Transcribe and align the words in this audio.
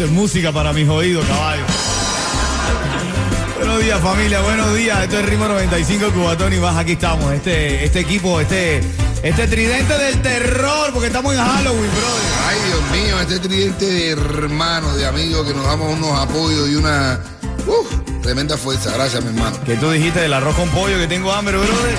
Eso 0.00 0.06
es 0.06 0.12
música 0.12 0.50
para 0.50 0.72
mis 0.72 0.88
oídos, 0.88 1.26
caballo. 1.26 1.62
Buenos 3.58 3.80
días, 3.82 4.00
familia, 4.00 4.40
buenos 4.40 4.74
días. 4.74 5.02
Esto 5.02 5.18
es 5.18 5.26
Ritmo 5.26 5.46
95 5.46 6.12
Cubatón 6.12 6.54
y 6.54 6.56
más. 6.56 6.74
Aquí 6.78 6.92
estamos, 6.92 7.30
este, 7.34 7.84
este 7.84 8.00
equipo, 8.00 8.40
este, 8.40 8.80
este 9.22 9.46
tridente 9.46 9.98
del 9.98 10.22
terror, 10.22 10.90
porque 10.94 11.08
estamos 11.08 11.34
en 11.34 11.40
Halloween, 11.44 11.90
brother. 11.90 12.22
Ay, 12.48 12.56
Dios 12.66 12.90
mío, 12.92 13.20
este 13.20 13.40
tridente 13.40 13.84
de 13.84 14.10
hermanos, 14.12 14.96
de 14.96 15.06
amigos 15.06 15.46
que 15.46 15.52
nos 15.52 15.66
damos 15.66 15.92
unos 15.92 16.18
apoyos 16.18 16.70
y 16.70 16.76
una 16.76 17.20
tremenda 18.22 18.56
fuerza. 18.56 18.92
Gracias, 18.94 19.22
mi 19.22 19.36
hermano. 19.36 19.62
Que 19.66 19.76
tú 19.76 19.90
dijiste 19.90 20.20
del 20.20 20.32
arroz 20.32 20.56
con 20.56 20.70
pollo 20.70 20.96
que 20.96 21.08
tengo 21.08 21.30
hambre, 21.30 21.58
brother. 21.58 21.98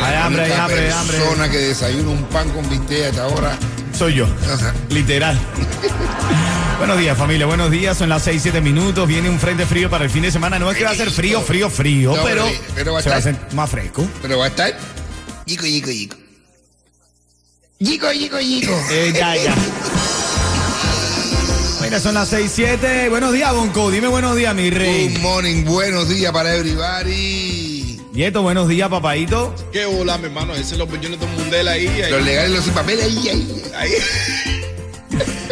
Hay 0.00 0.14
hambre, 0.14 0.44
hay 0.44 0.52
hambre, 0.52 0.84
hay 0.84 0.92
hambre. 0.92 1.18
persona 1.18 1.50
que 1.50 1.58
desayuna 1.58 2.10
un 2.10 2.22
pan 2.26 2.48
con 2.50 2.70
bistec 2.70 3.06
hasta 3.06 3.24
ahora. 3.24 3.58
Soy 4.02 4.14
yo, 4.14 4.26
Ajá. 4.52 4.74
literal. 4.88 5.38
buenos 6.78 6.98
días, 6.98 7.16
familia, 7.16 7.46
buenos 7.46 7.70
días. 7.70 7.96
Son 7.96 8.08
las 8.08 8.24
6, 8.24 8.42
7 8.42 8.60
minutos. 8.60 9.06
Viene 9.06 9.30
un 9.30 9.38
frente 9.38 9.64
frío 9.64 9.88
para 9.88 10.02
el 10.02 10.10
fin 10.10 10.22
de 10.22 10.32
semana. 10.32 10.58
No 10.58 10.68
es 10.72 10.76
que 10.76 10.82
va 10.82 10.90
a 10.90 10.94
ser 10.96 11.08
frío, 11.12 11.40
frío, 11.40 11.70
frío, 11.70 12.16
No, 12.16 12.24
pero, 12.24 12.44
pero- 12.74 12.94
va 12.94 12.98
a 12.98 13.02
se 13.04 13.08
va 13.10 13.14
a 13.14 13.18
estar- 13.20 13.34
hacer 13.36 13.54
más 13.54 13.70
fresco. 13.70 14.04
Pero 14.20 14.38
va 14.38 14.46
a 14.46 14.48
estar. 14.48 14.76
Yico, 15.46 15.66
yico, 15.66 15.88
yico. 15.92 16.16
Yico, 17.78 18.10
yico, 18.12 18.40
yico. 18.40 18.72
Eh, 18.90 19.12
ya, 19.16 19.36
ya. 19.36 19.54
Mira, 21.80 22.00
son 22.00 22.14
las 22.14 22.28
6, 22.28 22.50
7. 22.52 23.08
Buenos 23.08 23.32
días, 23.32 23.54
Bonco. 23.54 23.88
Dime 23.92 24.08
buenos 24.08 24.34
días, 24.34 24.52
mi 24.52 24.68
Good 24.68 24.78
rey. 24.78 25.18
morning, 25.20 25.64
buenos 25.64 26.08
días 26.08 26.32
para 26.32 26.56
everybody. 26.56 27.51
Nieto, 28.12 28.42
buenos 28.42 28.68
días, 28.68 28.88
papadito. 28.90 29.54
Qué 29.72 29.86
bola, 29.86 30.18
mi 30.18 30.26
hermano. 30.26 30.52
Ese 30.54 30.74
es 30.74 30.78
los 30.78 30.88
millones 30.90 31.18
de 31.18 31.26
Mundela 31.26 31.72
ahí. 31.72 31.86
ahí. 31.88 32.10
Los 32.10 32.22
legales, 32.22 32.50
los 32.52 32.64
sin 32.64 32.74
papel, 32.74 33.00
ahí, 33.00 33.28
ahí, 33.28 33.62
Ahí, 33.76 33.90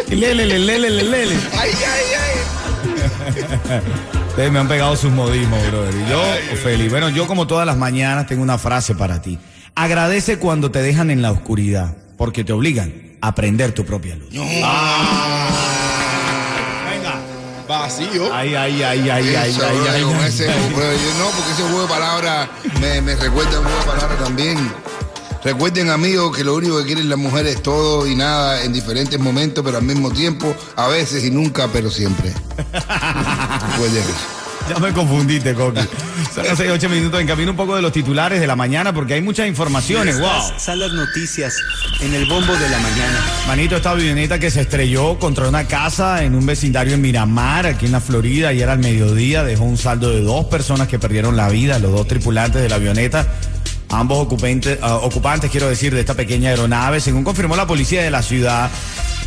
Lele, 0.17 0.35
lele, 0.47 0.59
lele, 0.59 0.91
lele, 0.91 1.03
lele. 1.05 1.35
ahí, 1.59 1.71
ahí, 1.71 2.15
ahí. 2.21 3.81
Ustedes 4.29 4.53
me 4.53 4.59
han 4.59 4.69
pegado 4.69 4.95
sus 4.97 5.11
modismos, 5.11 5.59
brother. 5.69 5.95
Y 5.95 6.11
yo, 6.11 6.23
feliz. 6.63 6.91
Bueno, 6.91 7.09
yo 7.09 7.27
como 7.27 7.47
todas 7.47 7.65
las 7.67 7.77
mañanas 7.79 8.27
tengo 8.27 8.43
una 8.43 8.59
frase 8.59 8.95
para 8.95 9.23
ti. 9.23 9.39
Agradece 9.75 10.39
cuando 10.39 10.71
te 10.71 10.83
dejan 10.83 11.11
en 11.11 11.23
la 11.23 11.31
oscuridad, 11.33 11.97
porque 12.19 12.45
te 12.45 12.53
obligan 12.53 13.17
a 13.23 13.29
aprender 13.29 13.73
tu 13.73 13.85
propia 13.87 14.17
luz. 14.17 14.29
Venga. 14.33 15.50
Vacío. 17.71 18.35
Ay, 18.35 18.53
ay, 18.57 18.83
ay, 18.83 19.09
ay, 19.09 19.35
ay, 19.37 19.51
Eso, 19.51 19.65
ay, 19.65 19.77
brother, 19.77 19.95
ay, 19.95 20.03
con 20.03 20.17
ay. 20.17 20.27
ese, 20.27 20.47
brother, 20.75 20.99
yo 20.99 21.19
no, 21.21 21.31
porque 21.31 21.53
ese 21.53 21.63
juego 21.63 21.83
de 21.83 21.87
palabras 21.87 22.49
me, 22.81 23.01
me 23.01 23.15
recuerda 23.15 23.59
a 23.59 23.61
un 23.61 23.65
juego 23.65 23.79
de 23.79 23.87
palabras 23.87 24.19
también. 24.19 24.73
Recuerden, 25.45 25.89
amigos, 25.91 26.37
que 26.37 26.43
lo 26.43 26.57
único 26.57 26.79
que 26.79 26.87
quieren 26.87 27.09
las 27.09 27.17
mujeres 27.17 27.55
es 27.55 27.63
todo 27.63 28.09
y 28.09 28.17
nada 28.17 28.65
en 28.65 28.73
diferentes 28.73 29.21
momentos, 29.21 29.65
pero 29.65 29.77
al 29.79 29.85
mismo 29.85 30.11
tiempo, 30.11 30.53
a 30.75 30.89
veces 30.89 31.23
y 31.23 31.31
nunca, 31.31 31.69
pero 31.73 31.93
siempre. 31.93 32.35
Recuerden 32.57 34.03
eso. 34.03 34.40
Ya 34.71 34.79
me 34.79 34.93
confundiste, 34.93 35.53
Coqui. 35.53 35.81
Son 36.33 36.47
las 36.47 36.57
6, 36.57 36.71
8 36.75 36.89
minutos 36.89 37.21
en 37.21 37.27
camino 37.27 37.51
un 37.51 37.57
poco 37.57 37.75
de 37.75 37.83
los 37.83 37.91
titulares 37.91 38.41
de 38.41 38.47
la 38.47 38.55
mañana 38.55 38.93
porque 38.93 39.15
hay 39.15 39.21
muchas 39.21 39.49
informaciones. 39.49 40.21
Wow. 40.21 40.31
Son 40.59 40.79
las 40.79 40.93
noticias 40.93 41.57
en 42.01 42.15
el 42.15 42.25
bombo 42.27 42.53
de 42.53 42.69
la 42.69 42.79
mañana. 42.79 43.19
Manito, 43.49 43.75
esta 43.75 43.91
avioneta 43.91 44.39
que 44.39 44.49
se 44.49 44.61
estrelló 44.61 45.19
contra 45.19 45.49
una 45.49 45.67
casa 45.67 46.23
en 46.23 46.37
un 46.37 46.47
vecindario 46.47 46.95
en 46.95 47.01
Miramar, 47.01 47.67
aquí 47.67 47.87
en 47.87 47.93
la 47.93 48.01
Florida, 48.01 48.51
ayer 48.51 48.69
al 48.69 48.79
mediodía, 48.79 49.43
dejó 49.43 49.65
un 49.65 49.77
saldo 49.77 50.11
de 50.11 50.21
dos 50.21 50.45
personas 50.45 50.87
que 50.87 51.01
perdieron 51.01 51.37
la 51.37 51.49
vida, 51.49 51.81
los 51.81 51.91
dos 51.91 52.07
tripulantes 52.07 52.63
de 52.63 52.69
la 52.69 52.77
avioneta. 52.77 53.27
Ambos 53.89 54.19
ocupantes, 54.19 54.79
ah, 54.83 54.99
ocupantes, 54.99 55.51
quiero 55.51 55.69
decir, 55.69 55.93
de 55.93 55.99
esta 55.99 56.15
pequeña 56.15 56.51
aeronave, 56.51 57.01
según 57.01 57.25
confirmó 57.25 57.57
la 57.57 57.67
policía 57.67 58.05
de 58.05 58.11
la 58.13 58.23
ciudad, 58.23 58.71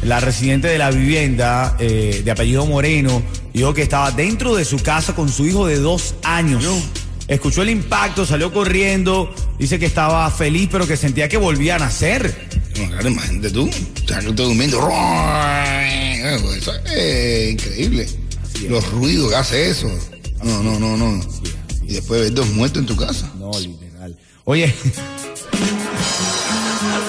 la 0.05 0.19
residente 0.19 0.67
de 0.67 0.77
la 0.77 0.91
vivienda, 0.91 1.75
eh, 1.79 2.21
de 2.23 2.31
apellido 2.31 2.65
Moreno, 2.65 3.21
dijo 3.53 3.73
que 3.73 3.81
estaba 3.81 4.11
dentro 4.11 4.55
de 4.55 4.65
su 4.65 4.77
casa 4.77 5.15
con 5.15 5.29
su 5.29 5.45
hijo 5.45 5.67
de 5.67 5.77
dos 5.77 6.15
años. 6.23 6.65
Escuchó 7.27 7.61
el 7.61 7.69
impacto, 7.69 8.25
salió 8.25 8.51
corriendo, 8.53 9.33
dice 9.57 9.79
que 9.79 9.85
estaba 9.85 10.29
feliz, 10.29 10.67
pero 10.71 10.85
que 10.85 10.97
sentía 10.97 11.29
que 11.29 11.37
volvía 11.37 11.75
a 11.75 11.79
nacer. 11.79 12.49
Claro, 12.73 13.09
imagínate 13.09 13.51
tú, 13.51 13.69
estás 13.95 14.25
durmiendo. 14.35 14.77
Eso 16.55 16.73
es 16.85 17.51
increíble. 17.51 18.07
Los 18.69 18.89
ruidos 18.91 19.29
que 19.29 19.35
hace 19.35 19.69
eso. 19.69 19.89
No, 20.43 20.61
no, 20.61 20.79
no, 20.79 20.97
no. 20.97 21.21
Y 21.87 21.93
después 21.93 22.21
ver 22.21 22.33
dos 22.33 22.49
muertos 22.49 22.81
en 22.81 22.85
tu 22.87 22.95
casa. 22.95 23.31
No, 23.39 23.51
literal. 23.57 24.17
Oye. 24.43 24.73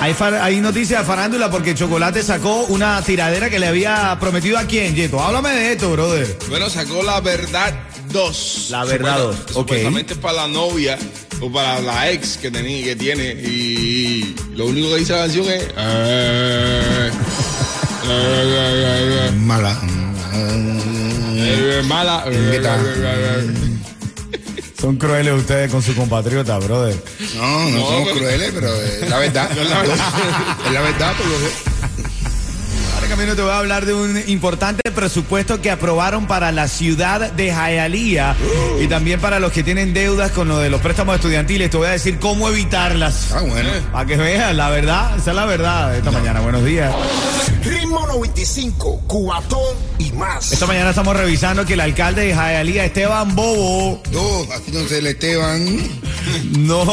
Hay, 0.04 0.60
noticias 0.60 1.00
de 1.00 1.06
farándula 1.06 1.50
porque 1.50 1.74
Chocolate 1.74 2.22
sacó 2.22 2.64
una 2.64 3.00
tiradera 3.00 3.48
que 3.48 3.58
le 3.58 3.66
había 3.68 4.14
prometido 4.20 4.58
a 4.58 4.64
quién, 4.64 4.94
Yeto. 4.94 5.18
Háblame 5.18 5.48
de 5.50 5.72
esto, 5.72 5.90
brother. 5.92 6.38
Bueno, 6.50 6.68
sacó 6.68 7.02
la 7.02 7.20
verdad 7.22 7.72
2. 8.12 8.66
La 8.70 8.84
verdad 8.84 9.16
dos, 9.16 9.36
ok. 9.36 9.52
Supuestamente 9.54 10.14
para 10.16 10.42
la 10.42 10.48
novia 10.48 10.98
o 11.40 11.50
para 11.50 11.80
la 11.80 12.10
ex 12.10 12.36
que 12.36 12.50
tenía, 12.50 12.84
que 12.84 12.96
tiene. 12.96 13.30
Y 13.32 14.36
lo 14.54 14.66
único 14.66 14.90
que 14.90 14.96
dice 14.98 15.14
la 15.14 15.20
canción 15.20 15.46
es. 15.46 15.62
eh, 15.74 17.10
eh, 18.06 19.30
Mala. 19.38 19.80
eh, 20.34 21.78
eh, 21.78 21.82
Mala. 21.86 22.24
Son 24.80 24.96
crueles 24.96 25.32
ustedes 25.34 25.70
con 25.70 25.82
su 25.82 25.94
compatriota, 25.94 26.58
brother. 26.58 26.96
No, 27.36 27.42
no, 27.42 27.70
No, 27.70 27.86
somos 27.86 28.02
pero- 28.08 28.16
crueles, 28.18 28.50
pero 28.54 28.74
es 28.82 29.08
la 29.08 29.18
verdad. 29.18 29.50
Es 29.58 29.70
la 29.70 29.78
verdad. 29.80 29.96
es 30.66 30.72
la 30.72 30.80
verdad, 30.80 31.12
porque 31.16 31.34
Ahora 32.94 33.08
camino 33.08 33.34
te 33.36 33.42
voy 33.42 33.50
a 33.50 33.58
hablar 33.58 33.86
de 33.86 33.94
un 33.94 34.20
importante 34.28 34.90
presupuesto 34.90 35.60
que 35.60 35.70
aprobaron 35.70 36.26
para 36.26 36.52
la 36.52 36.68
ciudad 36.68 37.32
de 37.32 37.46
Hialeah 37.48 38.34
y 38.80 38.86
también 38.86 39.20
para 39.20 39.40
los 39.40 39.52
que 39.52 39.62
tienen 39.62 39.92
deudas 39.94 40.30
con 40.30 40.48
lo 40.48 40.58
de 40.58 40.70
los 40.70 40.80
préstamos 40.80 41.16
estudiantiles. 41.16 41.70
Te 41.70 41.76
voy 41.76 41.86
a 41.88 41.90
decir 41.90 42.18
cómo 42.18 42.48
evitarlas. 42.48 43.32
Ah, 43.32 43.40
bueno. 43.42 43.68
Para 43.92 44.06
que 44.06 44.16
vean, 44.16 44.56
la 44.56 44.70
verdad, 44.70 45.16
esa 45.18 45.30
es 45.30 45.36
la 45.36 45.44
verdad 45.44 45.90
de 45.92 45.98
esta 45.98 46.10
mañana. 46.10 46.40
Buenos 46.40 46.64
días. 46.64 46.92
Ritmo 47.64 48.06
95, 48.06 49.02
cuatón 49.06 49.60
y 49.98 50.12
más. 50.12 50.52
Esta 50.52 50.66
mañana 50.66 50.90
estamos 50.90 51.16
revisando 51.16 51.64
que 51.64 51.74
el 51.74 51.80
alcalde 51.80 52.22
de 52.26 52.34
Hialeah, 52.34 52.84
Esteban 52.86 53.34
Bobo, 53.34 54.02
así 54.54 54.70
no 54.72 54.86
se 54.88 55.00
le 55.02 55.10
Esteban. 55.10 55.64
no, 56.58 56.84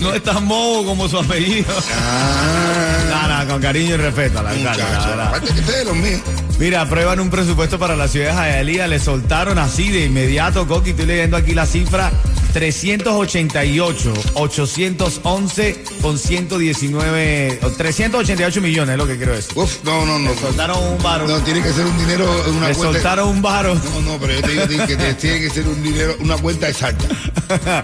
no 0.00 0.14
es 0.14 0.22
tan 0.22 0.46
bobo 0.48 0.84
como 0.86 1.08
su 1.08 1.18
apellido. 1.18 1.66
Ah, 1.94 3.04
Nada, 3.08 3.46
con 3.46 3.60
cariño 3.60 3.94
y 3.94 3.98
respeto 3.98 4.38
al 4.40 4.46
alcalde. 4.48 4.82
Aparte 4.82 5.52
que 5.54 5.60
ustedes 5.60 5.86
los 5.86 5.96
míos. 5.96 6.20
Mira, 6.58 6.82
aprueban 6.82 7.20
un 7.20 7.30
presupuesto 7.30 7.78
para 7.78 7.96
la 7.96 8.06
ciudad 8.08 8.42
de 8.44 8.50
Hialeah, 8.52 8.86
le 8.86 8.98
soltaron 8.98 9.58
así 9.58 9.90
de 9.90 10.04
inmediato, 10.04 10.66
Coqui, 10.66 10.90
estoy 10.90 11.06
leyendo 11.06 11.36
aquí 11.36 11.54
la 11.54 11.66
cifra, 11.66 12.12
388, 12.54 14.12
811 14.34 15.84
con 16.00 16.16
119, 16.18 17.58
o 17.64 17.70
388 17.70 18.60
millones 18.60 18.92
es 18.92 18.98
lo 18.98 19.06
que 19.08 19.16
quiero 19.16 19.34
decir. 19.34 19.52
Uf, 19.56 19.82
no, 19.82 20.06
no, 20.06 20.20
no. 20.20 20.30
Le 20.30 20.38
soltaron 20.38 20.82
un 20.84 21.02
varo, 21.02 21.26
No, 21.26 21.38
tiene 21.42 21.60
que 21.62 21.72
ser 21.72 21.84
un 21.84 21.98
dinero, 21.98 22.24
una 22.56 22.68
le 22.68 22.74
cuenta. 22.76 22.92
soltaron 22.94 23.28
un 23.28 23.42
varo. 23.42 23.74
No, 23.74 24.00
no, 24.02 24.18
pero 24.20 24.34
yo 24.34 24.40
te 24.42 24.66
digo 24.68 24.86
que 24.86 24.96
te- 24.96 25.14
tiene 25.14 25.40
que 25.40 25.50
ser 25.50 25.66
un 25.66 25.82
dinero, 25.82 26.16
una 26.20 26.36
cuenta 26.36 26.68
exacta. 26.68 27.04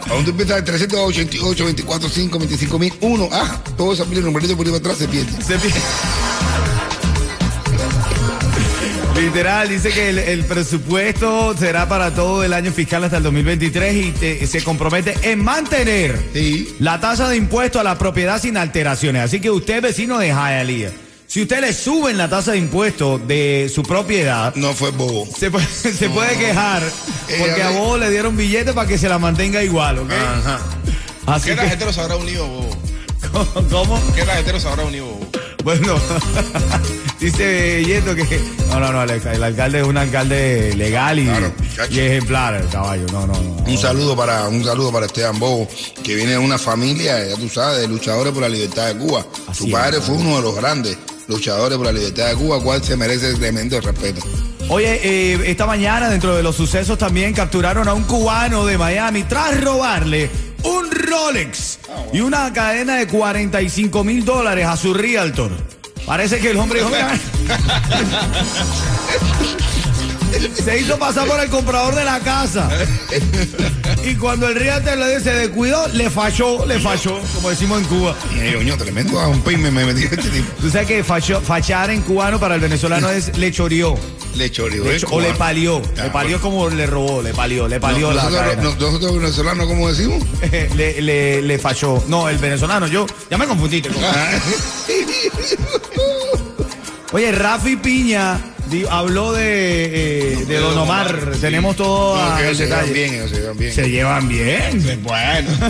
Cuando 0.06 0.24
tú 0.24 0.30
empiezas 0.30 0.56
de 0.56 0.62
388, 0.62 1.64
24, 1.64 2.08
5, 2.08 2.38
25 2.38 2.78
mil, 2.78 2.92
1, 3.00 3.28
ah, 3.32 3.60
todo 3.76 3.92
ese 3.92 4.04
mil 4.06 4.22
numeritos 4.24 4.56
por 4.56 4.64
ahí 4.66 4.72
para 4.72 4.78
atrás 4.92 4.98
se 4.98 5.08
pierde. 5.08 5.32
Se 5.42 5.58
pi- 5.58 5.74
Literal, 9.20 9.68
dice 9.68 9.90
que 9.90 10.08
el, 10.08 10.18
el 10.18 10.44
presupuesto 10.44 11.54
será 11.56 11.86
para 11.88 12.14
todo 12.14 12.42
el 12.42 12.52
año 12.54 12.72
fiscal 12.72 13.04
hasta 13.04 13.18
el 13.18 13.22
2023 13.22 13.94
y 14.06 14.12
te- 14.12 14.46
se 14.46 14.62
compromete 14.64 15.14
en 15.22 15.44
mantener 15.44 16.18
Sí. 16.32 16.74
la 16.80 17.00
tasa 17.00 17.28
de 17.28 17.36
impuesto 17.36 17.78
a 17.78 17.84
la 17.84 17.98
propiedad 17.98 18.40
sin 18.40 18.56
alteraciones. 18.56 19.22
Así 19.22 19.38
que 19.40 19.50
usted, 19.50 19.82
vecino 19.82 20.18
de 20.18 20.28
Hialeah, 20.28 20.90
si 21.26 21.42
usted 21.42 21.60
le 21.60 21.72
suben 21.74 22.16
la 22.16 22.28
tasa 22.30 22.52
de 22.52 22.58
impuesto 22.58 23.18
de 23.18 23.70
su 23.72 23.82
propiedad, 23.82 24.54
No 24.56 24.72
fue 24.72 24.90
bobo. 24.90 25.28
se 25.38 25.50
puede, 25.50 25.66
se 25.98 26.08
puede 26.08 26.36
quejar 26.38 26.82
Eh, 27.28 27.36
porque 27.38 27.62
a 27.62 27.70
vos 27.70 28.00
le 28.00 28.10
dieron 28.10 28.36
billete 28.36 28.72
para 28.72 28.88
que 28.88 28.96
se 28.96 29.08
la 29.08 29.18
mantenga 29.18 29.62
igual, 29.62 29.98
¿ok? 29.98 30.10
Ajá. 30.12 30.60
Así 31.26 31.44
¿Qué 31.44 31.50
que, 31.50 31.56
tarjetero 31.56 31.92
se 31.92 32.00
habrá 32.00 32.16
unido, 32.16 32.46
bobo? 32.48 32.70
¿cómo? 33.70 34.02
¿Qué 34.16 34.22
tarjetero 34.22 34.58
se 34.58 34.66
habrá 34.66 34.84
unido, 34.84 35.04
bobo? 35.04 35.19
Bueno, 35.64 35.94
dice 37.20 37.84
Yeto 37.84 38.14
que. 38.14 38.40
No, 38.68 38.80
no, 38.80 38.92
no, 38.92 39.02
el, 39.02 39.10
el 39.10 39.42
alcalde 39.42 39.80
es 39.80 39.86
un 39.86 39.96
alcalde 39.96 40.74
legal 40.74 41.18
y, 41.18 41.26
Claro, 41.26 41.52
y 41.90 41.98
ejemplar, 41.98 42.54
el 42.54 42.68
caballo. 42.68 43.06
No, 43.12 43.26
no, 43.26 43.34
no. 43.34 43.50
Un 43.66 43.78
saludo 43.78 44.16
para 44.16 44.48
un 44.48 44.64
saludo 44.64 44.92
para 44.92 45.06
Esteban 45.06 45.38
Bobo, 45.38 45.68
que 46.02 46.14
viene 46.14 46.32
de 46.32 46.38
una 46.38 46.58
familia, 46.58 47.26
ya 47.26 47.36
tú 47.36 47.48
sabes, 47.48 47.80
de 47.80 47.88
luchadores 47.88 48.32
por 48.32 48.42
la 48.42 48.48
libertad 48.48 48.86
de 48.88 48.96
Cuba. 48.96 49.24
Así 49.48 49.64
Su 49.64 49.70
padre 49.70 50.00
fue 50.00 50.16
uno 50.16 50.36
de 50.36 50.42
los 50.42 50.54
grandes 50.56 50.96
luchadores 51.28 51.76
por 51.76 51.86
la 51.86 51.92
libertad 51.92 52.28
de 52.28 52.34
Cuba, 52.34 52.62
cual 52.62 52.82
se 52.82 52.96
merece 52.96 53.34
tremendo 53.34 53.80
respeto. 53.80 54.20
Oye, 54.68 55.00
eh, 55.02 55.40
esta 55.46 55.66
mañana, 55.66 56.08
dentro 56.08 56.36
de 56.36 56.44
los 56.44 56.54
sucesos, 56.54 56.96
también 56.96 57.32
capturaron 57.32 57.88
a 57.88 57.92
un 57.94 58.04
cubano 58.04 58.64
de 58.64 58.78
Miami 58.78 59.24
tras 59.24 59.60
robarle 59.60 60.30
un 60.62 60.90
Rolex 60.90 61.78
y 62.12 62.20
una 62.20 62.52
cadena 62.52 62.96
de 62.96 63.06
45 63.06 64.04
mil 64.04 64.24
dólares 64.24 64.66
a 64.66 64.76
su 64.76 64.94
realtor. 64.94 65.50
Parece 66.06 66.38
que 66.38 66.50
el 66.50 66.56
hombre 66.58 66.80
dijo, 66.80 66.90
"Mira, 66.90 67.18
se 70.64 70.78
hizo 70.80 70.98
pasar 70.98 71.26
por 71.26 71.40
el 71.40 71.48
comprador 71.50 71.94
de 71.94 72.04
la 72.04 72.20
casa. 72.20 72.68
Y 74.04 74.14
cuando 74.16 74.48
el 74.48 74.54
realtor 74.54 74.96
le 74.98 75.20
se 75.20 75.30
descuidó, 75.32 75.86
le 75.88 76.08
falló, 76.10 76.64
le 76.64 76.80
falló, 76.80 77.18
como 77.34 77.50
decimos 77.50 77.80
en 77.80 77.86
Cuba. 77.86 78.16
Coño, 78.56 78.76
tremendo 78.78 79.20
a 79.20 79.28
un 79.28 79.42
me 79.44 79.70
metí 79.70 80.04
este 80.04 80.16
tipo. 80.16 80.46
Tú 80.60 80.70
sabes 80.70 80.86
que 80.88 81.04
fachó- 81.04 81.40
fachar 81.42 81.90
en 81.90 82.00
cubano 82.02 82.40
para 82.40 82.54
el 82.54 82.60
venezolano 82.60 83.10
es 83.10 83.36
le 83.36 83.52
choreó. 83.52 83.94
Le 84.36 84.50
chorió. 84.50 84.84
Le 84.84 84.98
cho- 84.98 85.08
o 85.10 85.20
le 85.20 85.34
palió. 85.34 85.82
Ah, 85.98 86.04
Le 86.04 86.10
palió 86.10 86.40
como 86.40 86.70
le 86.70 86.86
robó, 86.86 87.20
le 87.20 87.34
palió, 87.34 87.66
le 87.68 87.78
palió 87.80 88.08
No, 88.08 88.14
la 88.14 88.22
nosotros, 88.22 88.42
cadena. 88.42 88.62
no- 88.62 88.74
nosotros 88.76 89.14
venezolanos, 89.16 89.66
¿cómo 89.66 89.88
decimos? 89.90 90.22
le, 90.76 91.02
le, 91.02 91.42
le 91.42 91.58
fachó. 91.58 92.02
No, 92.08 92.28
el 92.28 92.38
venezolano, 92.38 92.86
yo. 92.86 93.06
Ya 93.30 93.36
me 93.36 93.46
confundiste. 93.46 93.90
con- 93.90 94.02
Oye, 97.12 97.32
Rafi 97.32 97.76
Piña 97.76 98.40
habló 98.90 99.32
de, 99.32 100.32
eh, 100.32 100.44
de 100.46 100.58
Don 100.58 100.76
Omar. 100.78 101.32
Tenemos 101.40 101.76
todo 101.76 102.16
No, 102.16 102.22
ah, 102.22 102.40
ellos 102.42 102.56
se 102.58 102.66
llevan 102.66 102.92
bien, 102.92 103.14
ellos 103.14 103.30
se 103.30 103.38
llevan 103.40 103.58
bien. 103.58 103.74
Se 103.74 103.90
llevan 103.90 104.28
bien. 104.28 105.02
Bueno. 105.02 105.50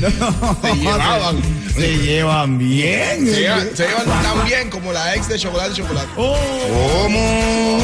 No, 0.00 0.56
Se 0.62 0.74
llevaban. 0.76 1.42
Se 1.74 1.98
llevan 1.98 2.58
bien. 2.58 3.26
Se 3.26 3.40
llevan, 3.42 3.76
se 3.76 3.86
llevan 3.86 4.06
tan 4.06 4.44
bien 4.46 4.70
como 4.70 4.94
la 4.94 5.14
ex 5.14 5.28
de 5.28 5.38
chocolate 5.38 5.74
chocolate. 5.74 6.08
Oh. 6.16 6.36
¿Cómo? 7.02 7.78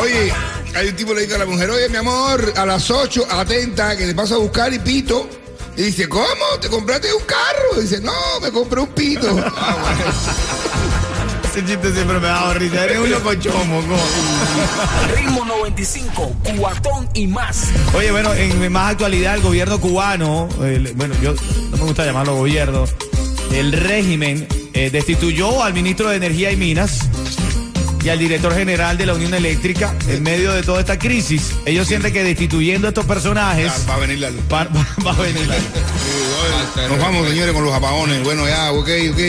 Oye, 0.00 0.32
hay 0.74 0.88
un 0.88 0.96
tipo 0.96 1.12
le 1.12 1.22
dice 1.22 1.34
a 1.34 1.38
la 1.38 1.46
mujer, 1.46 1.70
oye, 1.70 1.88
mi 1.88 1.96
amor, 1.96 2.52
a 2.56 2.64
las 2.64 2.88
8, 2.90 3.26
atenta, 3.30 3.96
que 3.96 4.06
te 4.06 4.14
paso 4.14 4.36
a 4.36 4.38
buscar 4.38 4.72
y 4.72 4.78
pito. 4.78 5.28
Y 5.76 5.82
dice, 5.84 6.08
¿cómo? 6.08 6.58
¿Te 6.60 6.68
compraste 6.68 7.12
un 7.12 7.22
carro? 7.24 7.78
Y 7.78 7.82
dice, 7.82 8.00
no, 8.00 8.12
me 8.40 8.50
compré 8.50 8.80
un 8.80 8.88
pito. 8.88 9.26
Ese 11.54 11.64
chiste 11.66 11.92
siempre 11.92 12.18
me 12.18 12.26
da 12.28 12.54
risa. 12.54 12.84
Eres 12.84 12.98
un 12.98 13.10
loco 13.10 13.34
chomo. 13.34 13.80
¿cómo? 13.82 13.96
Ritmo 15.14 15.44
95, 15.44 16.34
cuatón 16.56 17.08
y 17.14 17.26
más. 17.26 17.68
Oye, 17.94 18.10
bueno, 18.10 18.32
en 18.32 18.72
más 18.72 18.92
actualidad, 18.92 19.34
el 19.34 19.42
gobierno 19.42 19.78
cubano, 19.80 20.48
el- 20.62 20.92
bueno, 20.94 21.14
yo 21.22 21.34
no 21.70 21.76
me 21.76 21.84
gusta 21.84 22.06
llamarlo 22.06 22.36
gobierno, 22.36 22.84
el 23.52 23.72
régimen 23.72 24.46
eh, 24.72 24.88
destituyó 24.90 25.62
al 25.62 25.74
ministro 25.74 26.08
de 26.08 26.16
Energía 26.16 26.50
y 26.52 26.56
Minas 26.56 27.00
y 28.02 28.08
al 28.08 28.18
director 28.18 28.54
general 28.54 28.96
de 28.96 29.04
la 29.06 29.14
Unión 29.14 29.34
Eléctrica 29.34 29.94
en 30.08 30.22
medio 30.22 30.52
de 30.52 30.62
toda 30.62 30.80
esta 30.80 30.98
crisis. 30.98 31.52
Ellos 31.66 31.86
sienten 31.86 32.12
que 32.14 32.24
destituyendo 32.24 32.88
a 32.88 32.90
estos 32.90 33.04
personajes 33.04 33.70
Va 33.88 33.94
a 33.94 33.98
venir 33.98 34.18
la 34.20 34.30
luz. 34.30 34.40
va, 34.50 34.62
a 34.62 35.20
venir 35.20 35.46
la- 35.46 36.88
Nos 36.88 36.98
vamos, 36.98 37.28
señores, 37.28 37.52
con 37.54 37.62
los 37.64 37.74
apagones. 37.74 38.24
Bueno, 38.24 38.48
ya, 38.48 38.72
ok, 38.72 38.88
ok. 39.12 39.20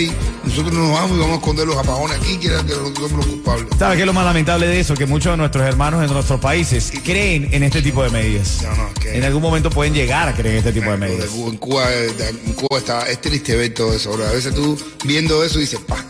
Nosotros 0.44 0.74
nos 0.74 0.92
vamos 0.92 1.12
y 1.18 1.20
vamos 1.22 1.36
a 1.36 1.40
esconder 1.40 1.66
los 1.68 1.78
apagones 1.78 2.18
aquí, 2.18 2.38
que 2.38 2.50
nosotros 2.50 2.94
somos 2.96 3.12
los 3.14 3.26
culpables. 3.28 3.68
¿Sabes 3.80 3.96
qué 3.96 4.02
es 4.02 4.06
lo 4.08 4.14
más 4.14 4.26
lamentable 4.26 4.68
de 4.68 4.80
eso? 4.80 4.94
Que 4.94 5.06
muchos 5.06 5.32
de 5.34 5.38
nuestros 5.38 5.66
hermanos 5.66 6.04
en 6.04 6.12
nuestros 6.14 6.40
países 6.40 6.92
creen 7.04 7.50
en 7.52 7.64
este 7.64 7.82
tipo 7.82 8.04
de 8.04 8.10
medidas. 8.10 8.62
No, 8.64 8.76
no, 8.76 8.94
que- 8.94 9.18
En 9.18 9.24
algún 9.24 9.42
momento 9.42 9.70
pueden 9.70 9.94
llegar 9.94 10.28
a 10.28 10.34
creer 10.36 10.56
en 10.56 10.60
este 10.60 10.74
tipo 10.74 10.92
de 10.92 10.98
medidas. 10.98 11.30
En 11.34 11.58
Cuba, 11.58 11.86
en 11.94 12.54
Cuba 12.54 12.78
está, 12.78 13.08
es 13.10 13.22
triste 13.22 13.56
ver 13.56 13.74
todo 13.74 13.94
eso. 13.96 14.10
Ahora, 14.12 14.30
a 14.30 14.34
veces 14.34 14.54
tú 14.54 14.78
viendo 15.06 15.44
eso 15.44 15.60
dices, 15.60 15.80
pa. 15.88 16.04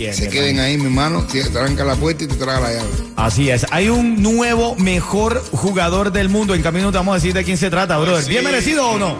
Sí, 0.00 0.12
Se 0.14 0.28
queden 0.30 0.58
ahí, 0.60 0.78
mi 0.78 0.84
hermano, 0.84 1.26
te 1.26 1.42
tranca 1.50 1.84
la 1.84 1.94
puerta 1.94 2.24
y 2.24 2.26
te 2.26 2.36
traga 2.36 2.60
la 2.60 2.72
llave. 2.72 2.88
Así 3.16 3.50
es. 3.50 3.66
Hay 3.70 3.90
un 3.90 4.22
nuevo 4.22 4.74
mejor 4.76 5.44
jugador 5.52 6.10
del 6.10 6.30
mundo. 6.30 6.54
En 6.54 6.62
camino 6.62 6.90
te 6.90 6.96
vamos 6.96 7.12
a 7.12 7.14
decir 7.16 7.34
de 7.34 7.44
quién 7.44 7.58
se 7.58 7.68
trata, 7.68 7.98
brother. 7.98 8.24
¿Bien 8.24 8.42
merecido 8.42 8.88
o 8.88 8.98
no? 8.98 9.18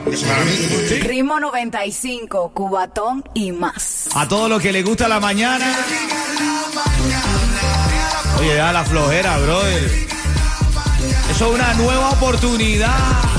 Ritmo 1.03 1.39
95, 1.39 2.53
Cubatón 2.55 3.23
y 3.35 3.53
más. 3.53 4.09
A 4.15 4.27
todos 4.27 4.49
los 4.49 4.63
que 4.63 4.73
les 4.73 4.83
gusta 4.83 5.07
la 5.07 5.21
mañana. 5.21 5.67
Oye, 8.39 8.55
da 8.55 8.73
la 8.73 8.83
flojera, 8.85 9.37
brother. 9.37 9.85
Eso 11.31 11.47
es 11.47 11.55
una 11.55 11.75
nueva 11.75 12.11
oportunidad. 12.11 13.30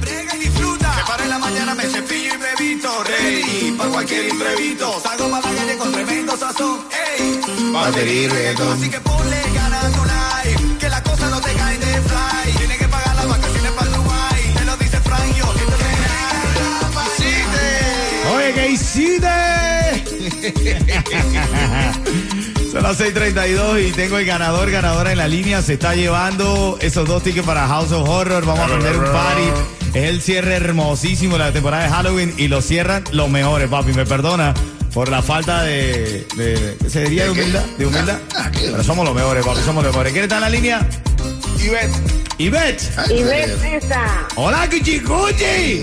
Brega 0.00 0.36
y 0.36 0.38
disfruta. 0.38 0.94
Me 0.94 1.02
paro 1.04 1.24
en 1.24 1.30
la 1.30 1.38
mañana, 1.40 1.74
me 1.74 1.82
cepillo 1.84 2.34
y 2.34 2.38
me 2.38 2.54
visto. 2.56 2.88
Ready 3.02 3.72
para 3.72 3.90
cualquier 3.90 4.28
imprevisto. 4.28 5.00
Salgo 5.02 5.28
para 5.28 5.50
la 5.50 5.58
calle 5.58 5.76
con 5.76 5.90
tremendo 5.92 6.36
sazón. 6.36 6.78
Ey, 7.18 7.40
Batería 7.72 8.22
y 8.22 8.28
reggaetón. 8.28 8.78
Así 8.78 8.88
que 8.90 9.00
ponle 9.00 9.42
ganas 9.54 9.92
Son 22.72 22.82
las 22.82 22.98
6:32 22.98 23.88
y 23.88 23.92
tengo 23.92 24.18
el 24.18 24.24
ganador, 24.24 24.70
ganadora 24.70 25.12
en 25.12 25.18
la 25.18 25.28
línea. 25.28 25.60
Se 25.60 25.74
está 25.74 25.94
llevando 25.94 26.78
esos 26.80 27.06
dos 27.06 27.22
tickets 27.22 27.46
para 27.46 27.66
House 27.68 27.92
of 27.92 28.08
Horror. 28.08 28.46
Vamos 28.46 28.64
a 28.64 28.66
prender 28.68 28.96
un 28.96 29.04
party. 29.04 29.42
Es 29.94 30.08
el 30.08 30.22
cierre 30.22 30.54
hermosísimo 30.54 31.34
de 31.34 31.44
la 31.44 31.52
temporada 31.52 31.84
de 31.84 31.90
Halloween 31.90 32.34
y 32.38 32.48
lo 32.48 32.62
cierran 32.62 33.04
los 33.12 33.28
mejores, 33.28 33.68
papi. 33.68 33.92
Me 33.92 34.06
perdona 34.06 34.54
por 34.94 35.10
la 35.10 35.20
falta 35.20 35.62
de. 35.64 36.26
de 36.36 36.76
¿qué 36.80 36.88
¿Se 36.88 37.02
diría 37.02 37.24
de 37.24 37.30
humildad? 37.30 37.64
De 37.76 37.86
humildad. 37.86 38.18
Ah, 38.34 38.44
ah. 38.46 38.50
Pero 38.54 38.82
somos 38.82 39.04
los 39.04 39.14
mejores, 39.14 39.44
papi. 39.44 39.60
Somos 39.60 39.84
los 39.84 39.92
mejores. 39.92 40.12
¿Quién 40.12 40.24
está 40.24 40.36
en 40.36 40.42
la 40.42 40.50
línea? 40.50 40.88
Ivette. 41.58 41.92
Ivette. 42.38 42.82
Esa. 43.76 44.26
Hola, 44.36 44.68
Cuchicuchi. 44.70 45.82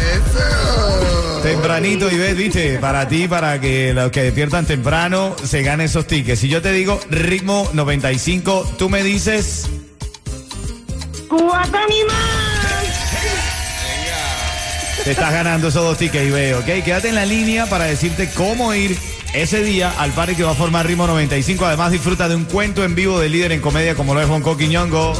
Eso. 0.00 1.40
Tempranito, 1.42 2.10
Ivette, 2.10 2.34
viste, 2.34 2.78
para 2.78 3.08
ti, 3.08 3.26
para 3.26 3.60
que 3.60 3.94
los 3.94 4.10
que 4.10 4.22
despiertan 4.22 4.66
temprano 4.66 5.34
se 5.42 5.62
ganen 5.62 5.86
esos 5.86 6.06
tickets. 6.06 6.40
Si 6.40 6.48
yo 6.48 6.60
te 6.60 6.72
digo 6.72 7.00
ritmo 7.10 7.68
95, 7.72 8.74
tú 8.78 8.90
me 8.90 9.02
dices, 9.02 9.68
Cubatón 11.28 11.90
y 11.90 12.04
más. 12.04 12.40
te 15.04 15.12
estás 15.12 15.32
ganando 15.32 15.68
esos 15.68 15.82
dos 15.82 15.96
tickets, 15.96 16.26
Ivette, 16.26 16.54
¿ok? 16.56 16.84
Quédate 16.84 17.08
en 17.08 17.14
la 17.14 17.24
línea 17.24 17.66
para 17.66 17.84
decirte 17.84 18.28
cómo 18.34 18.74
ir 18.74 18.98
ese 19.32 19.62
día 19.62 19.92
al 19.98 20.10
party 20.10 20.34
que 20.34 20.42
va 20.42 20.50
a 20.50 20.54
formar 20.54 20.86
ritmo 20.86 21.06
95. 21.06 21.64
Además, 21.64 21.92
disfruta 21.92 22.28
de 22.28 22.34
un 22.34 22.44
cuento 22.44 22.84
en 22.84 22.94
vivo 22.94 23.18
del 23.20 23.32
líder 23.32 23.52
en 23.52 23.60
comedia 23.60 23.94
como 23.94 24.12
lo 24.12 24.20
es 24.20 24.28
Bonco 24.28 24.56
Quiñongo. 24.56 25.12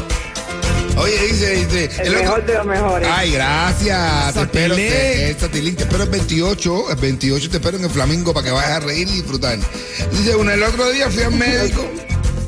Oye, 1.01 1.17
dice, 1.29 1.65
dice. 1.65 1.89
El 2.03 2.15
mejor 2.15 2.45
de 2.45 2.53
los 2.53 2.65
mejores. 2.65 3.09
Ay, 3.11 3.31
gracias. 3.31 4.33
Te 4.35 4.41
espero, 4.41 4.75
te, 4.75 5.35
te 5.35 5.81
espero 5.83 6.03
el 6.03 6.09
28. 6.09 6.91
El 6.91 6.95
28 6.97 7.49
te 7.49 7.57
espero 7.57 7.77
en 7.77 7.85
el 7.85 7.89
Flamingo 7.89 8.35
para 8.35 8.45
que 8.45 8.51
vayas 8.51 8.69
a 8.69 8.79
reír 8.81 9.07
y 9.07 9.13
disfrutar. 9.13 9.57
Dice, 10.11 10.35
una, 10.35 10.53
el 10.53 10.61
otro 10.61 10.91
día 10.91 11.09
fui 11.09 11.23
al 11.23 11.31
médico. 11.33 11.83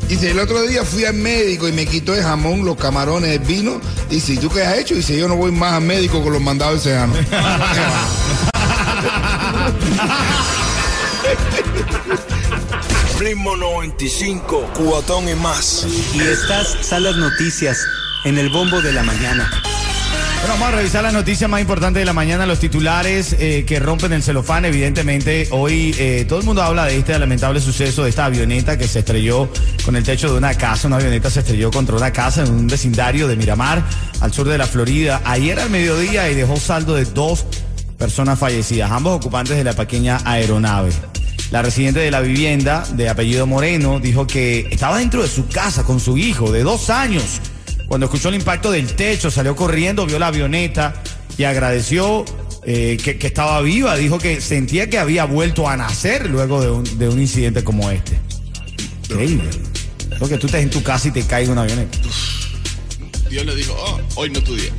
Dice, 0.08 0.30
el 0.30 0.40
otro 0.40 0.62
día 0.68 0.84
fui 0.84 1.04
al 1.06 1.16
médico 1.16 1.68
y 1.68 1.72
me 1.72 1.88
quitó 1.88 2.14
el 2.14 2.22
jamón, 2.22 2.64
los 2.64 2.78
camarones, 2.78 3.32
el 3.32 3.40
vino. 3.40 3.82
Dice, 4.08 4.34
¿y 4.34 4.38
tú 4.38 4.50
qué 4.50 4.62
has 4.62 4.78
hecho? 4.78 4.94
Dice, 4.94 5.18
yo 5.18 5.28
no 5.28 5.36
voy 5.36 5.52
más 5.52 5.74
al 5.74 5.82
médico 5.82 6.22
con 6.22 6.32
los 6.34 6.42
mandados 6.42 6.84
del 6.84 6.94
Sejano. 6.94 7.16
Ritmo 13.18 13.56
95, 13.56 14.70
cuatón 14.76 15.28
y 15.28 15.34
más. 15.34 15.88
Y 16.14 16.22
estas 16.22 16.86
son 16.86 17.02
las 17.04 17.16
noticias 17.16 17.80
en 18.24 18.38
el 18.38 18.50
bombo 18.50 18.82
de 18.82 18.94
la 18.94 19.04
mañana. 19.04 19.50
Bueno, 20.44 20.56
vamos 20.56 20.74
a 20.74 20.78
revisar 20.78 21.04
las 21.04 21.14
noticias 21.14 21.50
más 21.50 21.62
importantes 21.62 22.02
de 22.02 22.06
la 22.06 22.12
mañana, 22.12 22.46
los 22.46 22.60
titulares 22.60 23.34
eh, 23.40 23.64
que 23.66 23.80
rompen 23.80 24.12
el 24.12 24.22
celofán. 24.22 24.66
Evidentemente, 24.66 25.48
hoy 25.52 25.96
eh, 25.98 26.26
todo 26.28 26.40
el 26.40 26.46
mundo 26.46 26.62
habla 26.62 26.86
de 26.86 26.98
este 26.98 27.18
lamentable 27.18 27.62
suceso 27.62 28.04
de 28.04 28.10
esta 28.10 28.26
avioneta 28.26 28.78
que 28.78 28.86
se 28.86 29.00
estrelló 29.00 29.50
con 29.86 29.96
el 29.96 30.04
techo 30.04 30.30
de 30.30 30.38
una 30.38 30.54
casa. 30.56 30.88
Una 30.88 30.98
avioneta 30.98 31.30
se 31.30 31.40
estrelló 31.40 31.72
contra 31.72 31.96
una 31.96 32.12
casa 32.12 32.44
en 32.44 32.52
un 32.52 32.68
vecindario 32.68 33.30
de 33.30 33.38
Miramar, 33.38 33.84
al 34.20 34.34
sur 34.34 34.46
de 34.48 34.58
la 34.58 34.66
Florida, 34.66 35.22
ayer 35.24 35.58
al 35.60 35.70
mediodía 35.70 36.30
y 36.30 36.36
dejó 36.36 36.58
saldo 36.58 36.96
de 36.96 37.06
dos 37.06 37.46
personas 37.98 38.38
fallecidas, 38.38 38.92
ambos 38.92 39.16
ocupantes 39.16 39.56
de 39.56 39.64
la 39.64 39.74
pequeña 39.74 40.20
aeronave. 40.26 40.92
La 41.52 41.62
residente 41.62 42.02
de 42.02 42.12
la 42.12 42.20
vivienda, 42.20 42.84
de 42.96 43.08
apellido 43.08 43.48
Moreno, 43.48 44.02
dijo 44.02 44.28
que 44.28 44.68
estaba 44.72 44.98
dentro 44.98 45.22
de 45.22 45.30
su 45.30 45.48
casa 45.48 45.84
con 45.84 46.02
su 46.02 46.18
hijo 46.18 46.52
de 46.52 46.64
dos 46.64 46.90
años. 46.90 47.40
Cuando 47.88 48.06
escuchó 48.06 48.30
el 48.30 48.36
impacto 48.36 48.72
del 48.72 48.94
techo, 48.96 49.30
salió 49.30 49.56
corriendo, 49.56 50.06
vio 50.06 50.20
la 50.20 50.28
avioneta 50.28 51.02
y 51.38 51.44
agradeció 51.44 52.26
eh, 52.66 52.98
que, 53.04 53.18
que 53.18 53.28
estaba 53.28 53.62
viva. 53.62 53.96
Dijo 53.96 54.18
que 54.20 54.42
sentía 54.42 54.90
que 54.90 54.98
había 54.98 55.26
vuelto 55.26 55.68
a 55.68 55.78
nacer 55.78 56.30
luego 56.30 56.62
de 56.62 56.72
un, 56.72 56.98
de 56.98 57.10
un 57.10 57.20
incidente 57.20 57.64
como 57.64 57.90
este. 57.92 58.18
Increíble. 59.10 59.50
Porque 60.20 60.38
tú 60.38 60.48
estás 60.48 60.62
en 60.62 60.70
tu 60.70 60.82
casa 60.82 61.08
y 61.10 61.12
te 61.12 61.24
caiga 61.24 61.52
una 61.52 61.64
avioneta. 61.64 61.98
Dios 63.30 63.46
le 63.46 63.56
dijo, 63.56 63.76
oh, 63.78 64.00
hoy 64.16 64.30
no 64.30 64.40
estudié. 64.40 64.72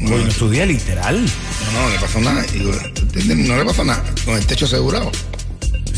Hoy 0.00 0.24
no 0.24 0.28
estudié 0.28 0.66
literal. 0.66 1.20
No, 1.72 1.82
no 1.82 1.90
le 1.90 1.98
pasó 1.98 2.20
nada. 2.20 2.44
No 3.24 3.56
le 3.56 3.64
pasó 3.64 3.84
nada. 3.84 4.04
Con 4.24 4.36
el 4.36 4.46
techo 4.46 4.64
asegurado. 4.64 5.10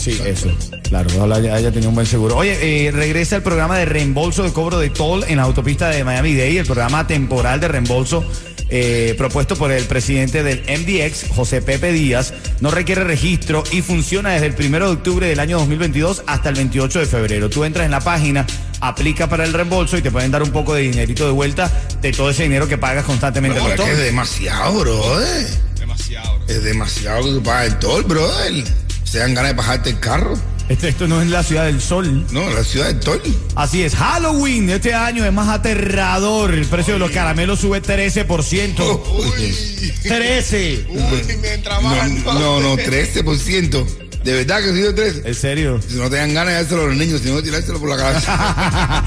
Sí, 0.00 0.18
eso. 0.24 0.50
Claro, 0.84 1.10
ojalá 1.16 1.36
haya, 1.36 1.54
haya 1.54 1.70
tenido 1.70 1.90
un 1.90 1.94
buen 1.94 2.06
seguro. 2.06 2.36
Oye, 2.36 2.86
eh, 2.86 2.90
regresa 2.90 3.36
el 3.36 3.42
programa 3.42 3.76
de 3.76 3.84
reembolso 3.84 4.42
de 4.42 4.52
cobro 4.52 4.78
de 4.78 4.88
toll 4.88 5.24
en 5.28 5.36
la 5.36 5.42
autopista 5.42 5.90
de 5.90 6.04
Miami-Dade, 6.04 6.58
el 6.58 6.66
programa 6.66 7.06
temporal 7.06 7.60
de 7.60 7.68
reembolso 7.68 8.24
eh, 8.72 9.14
propuesto 9.18 9.56
por 9.56 9.72
el 9.72 9.84
presidente 9.84 10.44
del 10.44 10.60
MDX, 10.60 11.26
José 11.34 11.60
Pepe 11.60 11.92
Díaz, 11.92 12.32
no 12.60 12.70
requiere 12.70 13.02
registro 13.02 13.64
y 13.72 13.82
funciona 13.82 14.30
desde 14.30 14.46
el 14.46 14.54
1 14.54 14.78
de 14.78 14.92
octubre 14.92 15.26
del 15.26 15.40
año 15.40 15.58
2022 15.58 16.22
hasta 16.26 16.50
el 16.50 16.54
28 16.54 17.00
de 17.00 17.06
febrero. 17.06 17.50
Tú 17.50 17.64
entras 17.64 17.84
en 17.84 17.90
la 17.90 18.00
página, 18.00 18.46
aplica 18.80 19.28
para 19.28 19.44
el 19.44 19.52
reembolso 19.52 19.98
y 19.98 20.02
te 20.02 20.12
pueden 20.12 20.30
dar 20.30 20.44
un 20.44 20.52
poco 20.52 20.74
de 20.74 20.82
dinerito 20.82 21.26
de 21.26 21.32
vuelta 21.32 21.68
de 22.00 22.12
todo 22.12 22.30
ese 22.30 22.44
dinero 22.44 22.68
que 22.68 22.78
pagas 22.78 23.04
constantemente 23.04 23.58
es 23.58 23.64
que 23.64 23.70
es 23.72 23.76
toll. 23.76 23.96
demasiado, 23.96 24.78
brother. 24.78 25.46
Demasiado. 25.76 26.38
bro. 26.38 26.46
Es 26.46 26.62
demasiado 26.62 27.24
que 27.24 27.30
tú 27.30 27.42
pagas 27.42 27.72
el 27.72 27.78
toll, 27.80 28.04
brother. 28.04 28.64
Se 29.10 29.18
dan 29.18 29.34
ganas 29.34 29.50
de 29.50 29.56
bajarte 29.56 29.90
el 29.90 29.98
carro. 29.98 30.38
Este, 30.68 30.88
esto 30.88 31.08
no 31.08 31.20
es 31.20 31.28
la 31.28 31.42
ciudad 31.42 31.64
del 31.64 31.80
sol. 31.80 32.24
No, 32.30 32.48
la 32.48 32.62
ciudad 32.62 32.86
del 32.86 33.00
toll. 33.00 33.20
Así 33.56 33.82
es, 33.82 33.96
Halloween 33.96 34.70
este 34.70 34.94
año 34.94 35.24
es 35.24 35.32
más 35.32 35.48
aterrador. 35.48 36.54
El 36.54 36.64
precio 36.64 36.92
de 36.92 37.00
los 37.00 37.10
caramelos 37.10 37.58
sube 37.58 37.82
13%. 37.82 39.02
Uy, 39.10 39.92
13. 40.04 40.86
uy, 40.88 41.36
me 41.42 41.54
entra 41.54 41.80
No, 41.80 42.34
no, 42.38 42.60
no, 42.60 42.76
13%. 42.76 43.84
De 44.22 44.32
verdad 44.32 44.60
que 44.62 44.72
sí, 44.72 44.94
13. 44.94 45.22
¿En 45.28 45.34
serio? 45.34 45.80
Si 45.82 45.96
no 45.96 46.08
te 46.08 46.14
dan 46.14 46.32
ganas 46.32 46.54
de 46.54 46.60
dárselo 46.60 46.82
a 46.82 46.86
los 46.86 46.96
niños, 46.96 47.20
sino 47.20 47.34
de 47.34 47.42
tirárselo 47.42 47.80
por 47.80 47.88
la 47.88 47.96
cabeza. 47.96 49.04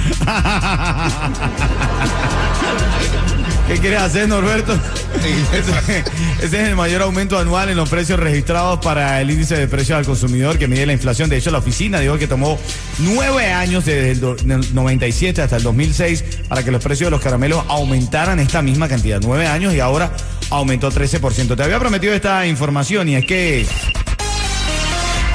¿Qué 3.67 3.77
quieres 3.79 4.01
hacer, 4.01 4.27
Norberto? 4.27 4.73
Ese, 5.53 5.99
ese 6.45 6.61
es 6.61 6.67
el 6.67 6.75
mayor 6.75 7.01
aumento 7.03 7.39
anual 7.39 7.69
en 7.69 7.77
los 7.77 7.87
precios 7.89 8.19
registrados 8.19 8.79
para 8.83 9.21
el 9.21 9.31
índice 9.31 9.55
de 9.55 9.67
precios 9.69 9.97
al 9.97 10.05
consumidor 10.05 10.57
que 10.59 10.67
mide 10.67 10.85
la 10.85 10.91
inflación. 10.93 11.29
De 11.29 11.37
hecho, 11.37 11.49
la 11.49 11.59
oficina 11.59 11.99
dijo 12.01 12.17
que 12.17 12.27
tomó 12.27 12.59
nueve 12.99 13.53
años 13.53 13.85
desde 13.85 14.11
el 14.11 14.19
do- 14.19 14.35
del 14.35 14.73
97 14.75 15.41
hasta 15.41 15.55
el 15.57 15.63
2006 15.63 16.23
para 16.49 16.63
que 16.63 16.71
los 16.71 16.83
precios 16.83 17.07
de 17.07 17.11
los 17.11 17.21
caramelos 17.21 17.63
aumentaran 17.69 18.39
esta 18.39 18.61
misma 18.61 18.89
cantidad. 18.89 19.21
Nueve 19.23 19.47
años 19.47 19.73
y 19.73 19.79
ahora 19.79 20.11
aumentó 20.49 20.91
13%. 20.91 21.55
Te 21.55 21.63
había 21.63 21.79
prometido 21.79 22.13
esta 22.13 22.45
información 22.45 23.07
y 23.09 23.15
es 23.15 23.25
que 23.25 23.65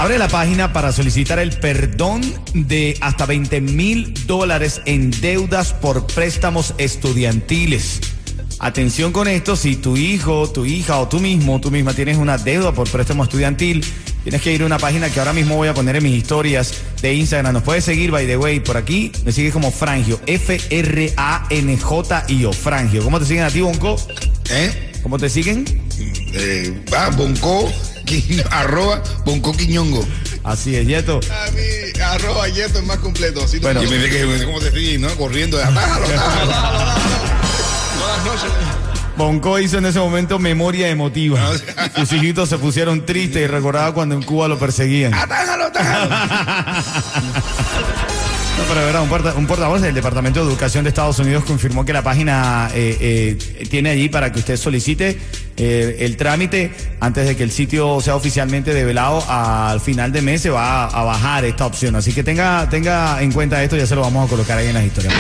Abre 0.00 0.16
la 0.16 0.28
página 0.28 0.72
para 0.72 0.92
solicitar 0.92 1.40
el 1.40 1.58
perdón 1.58 2.20
de 2.54 2.96
hasta 3.00 3.26
20 3.26 3.60
mil 3.62 4.14
dólares 4.28 4.80
en 4.84 5.10
deudas 5.10 5.72
por 5.72 6.06
préstamos 6.06 6.72
estudiantiles. 6.78 8.00
Atención 8.60 9.12
con 9.12 9.28
esto, 9.28 9.54
si 9.54 9.76
tu 9.76 9.96
hijo, 9.96 10.50
tu 10.50 10.64
hija 10.64 10.98
o 10.98 11.06
tú 11.06 11.20
mismo, 11.20 11.60
tú 11.60 11.70
misma 11.70 11.94
tienes 11.94 12.16
una 12.16 12.38
deuda 12.38 12.72
por 12.72 12.90
préstamo 12.90 13.22
estudiantil, 13.22 13.86
tienes 14.24 14.42
que 14.42 14.52
ir 14.52 14.62
a 14.62 14.66
una 14.66 14.78
página 14.78 15.08
que 15.10 15.20
ahora 15.20 15.32
mismo 15.32 15.54
voy 15.54 15.68
a 15.68 15.74
poner 15.74 15.94
en 15.94 16.02
mis 16.02 16.16
historias 16.16 16.74
de 17.00 17.14
Instagram. 17.14 17.52
Nos 17.52 17.62
puedes 17.62 17.84
seguir, 17.84 18.10
by 18.10 18.26
the 18.26 18.36
way, 18.36 18.58
por 18.58 18.76
aquí. 18.76 19.12
Me 19.24 19.30
sigues 19.30 19.52
como 19.52 19.70
Frangio, 19.70 20.20
F-R-A-N-J-I-O, 20.26 20.92
Frangio. 22.52 23.04
¿Cómo 23.04 23.20
te 23.20 23.26
siguen 23.26 23.44
a 23.44 23.50
ti, 23.50 23.60
Bonco? 23.60 23.96
¿Eh? 24.50 24.92
¿Cómo 25.04 25.18
te 25.18 25.30
siguen? 25.30 25.64
Eh, 26.32 26.84
va, 26.92 27.10
Bonco, 27.10 27.72
arroba 28.50 29.00
Bonco 29.24 29.52
Quiñongo. 29.56 30.04
Así 30.42 30.74
es, 30.74 30.84
Yeto. 30.86 31.20
A 31.30 31.50
mí, 31.52 31.60
arroba 32.02 32.48
yeto 32.48 32.78
es 32.78 32.84
más 32.86 32.98
completo. 32.98 33.44
Así 33.44 33.58
Bueno. 33.58 33.82
Yo 33.82 33.90
me 33.90 33.98
dije 33.98 34.26
que, 34.26 34.44
¿cómo 34.46 34.58
te 34.60 34.72
sigue? 34.72 34.98
¿No? 34.98 35.08
Corriendo. 35.16 35.62
Atájalo, 35.62 36.06
atájalo. 36.06 37.37
Buenas 38.24 38.42
noches. 38.44 38.50
Bonco 39.16 39.58
hizo 39.58 39.78
en 39.78 39.86
ese 39.86 39.98
momento 39.98 40.38
memoria 40.38 40.88
emotiva. 40.88 41.40
Sus 41.96 42.12
hijitos 42.12 42.48
se 42.48 42.58
pusieron 42.58 43.04
tristes 43.04 43.42
y 43.42 43.46
recordaba 43.46 43.92
cuando 43.92 44.14
en 44.14 44.22
Cuba 44.22 44.46
lo 44.48 44.58
perseguían. 44.58 45.12
Atájalo, 45.14 45.64
atájalo. 45.64 46.14
No, 48.58 48.64
pero 48.66 48.80
de 48.80 48.86
verdad, 48.86 49.02
un, 49.02 49.08
porta- 49.08 49.34
un 49.36 49.46
portavoz 49.46 49.80
del 49.80 49.94
Departamento 49.94 50.40
de 50.44 50.50
Educación 50.50 50.82
de 50.82 50.88
Estados 50.88 51.16
Unidos 51.20 51.44
confirmó 51.44 51.84
que 51.84 51.92
la 51.92 52.02
página 52.02 52.68
eh, 52.74 53.36
eh, 53.60 53.66
tiene 53.70 53.90
allí 53.90 54.08
para 54.08 54.32
que 54.32 54.40
usted 54.40 54.56
solicite 54.56 55.16
eh, 55.58 55.96
el 56.00 56.16
trámite 56.16 56.72
antes 57.00 57.26
de 57.26 57.36
que 57.36 57.42
el 57.42 57.50
sitio 57.50 58.00
sea 58.00 58.16
oficialmente 58.16 58.72
develado. 58.72 59.22
Al 59.28 59.80
final 59.80 60.12
de 60.12 60.22
mes 60.22 60.40
se 60.40 60.50
va 60.50 60.84
a, 60.84 60.86
a 60.86 61.04
bajar 61.04 61.44
esta 61.44 61.66
opción. 61.66 61.96
Así 61.96 62.12
que 62.12 62.22
tenga, 62.22 62.68
tenga 62.70 63.20
en 63.22 63.32
cuenta 63.32 63.62
esto, 63.62 63.76
ya 63.76 63.86
se 63.86 63.94
lo 63.94 64.02
vamos 64.02 64.26
a 64.26 64.30
colocar 64.30 64.58
ahí 64.58 64.68
en 64.68 64.74
las 64.74 64.84
historias. 64.84 65.14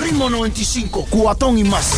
Ritmo 0.00 0.28
95, 0.28 1.06
cuatón 1.10 1.58
y 1.58 1.64
más. 1.64 1.92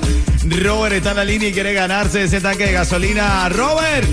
Robert 0.63 0.95
está 0.95 1.11
en 1.11 1.17
la 1.17 1.25
línea 1.25 1.49
y 1.49 1.53
quiere 1.53 1.73
ganarse 1.73 2.23
ese 2.23 2.39
tanque 2.39 2.67
de 2.67 2.71
gasolina. 2.71 3.49
Robert, 3.49 4.07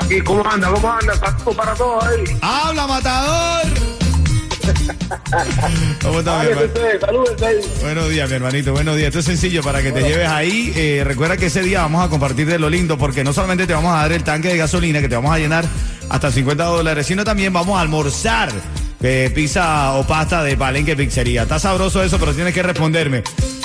Aquí, 0.00 0.20
¿cómo 0.22 0.48
anda? 0.48 0.70
¿Cómo 0.70 0.92
anda? 0.92 1.14
Saludos 1.14 1.56
para 1.56 1.74
todos 1.74 2.04
ahí. 2.04 2.38
habla, 2.40 2.86
matador. 2.86 3.75
¿Cómo 6.02 6.18
está, 6.20 6.42
mi 6.42 6.46
hermano? 6.50 6.68
saludos. 7.00 7.36
Buenos 7.80 8.08
días, 8.08 8.28
mi 8.28 8.36
hermanito. 8.36 8.72
Buenos 8.72 8.96
días. 8.96 9.08
Esto 9.08 9.20
es 9.20 9.24
sencillo 9.24 9.62
para 9.62 9.82
que 9.82 9.92
te 9.92 10.02
lleves 10.02 10.28
ahí. 10.28 10.72
Eh, 10.76 11.02
recuerda 11.04 11.36
que 11.36 11.46
ese 11.46 11.62
día 11.62 11.82
vamos 11.82 12.04
a 12.04 12.08
compartir 12.08 12.46
de 12.46 12.58
lo 12.58 12.70
lindo 12.70 12.98
porque 12.98 13.24
no 13.24 13.32
solamente 13.32 13.66
te 13.66 13.74
vamos 13.74 13.92
a 13.92 14.02
dar 14.02 14.12
el 14.12 14.24
tanque 14.24 14.48
de 14.48 14.56
gasolina 14.56 15.00
que 15.00 15.08
te 15.08 15.14
vamos 15.14 15.32
a 15.32 15.38
llenar 15.38 15.64
hasta 16.08 16.30
50 16.30 16.64
dólares, 16.64 17.06
sino 17.06 17.24
también 17.24 17.52
vamos 17.52 17.76
a 17.78 17.80
almorzar 17.80 18.52
eh, 19.02 19.30
pizza 19.34 19.94
o 19.94 20.06
pasta 20.06 20.42
de 20.42 20.56
Palenque 20.56 20.96
Pizzería. 20.96 21.42
Está 21.42 21.58
sabroso 21.58 22.02
eso, 22.02 22.18
pero 22.18 22.34
tienes 22.34 22.54
que 22.54 22.62
responderme. 22.62 23.22